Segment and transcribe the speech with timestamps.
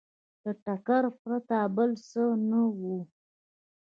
[0.43, 2.97] له ټکر پرته بل څه نه وو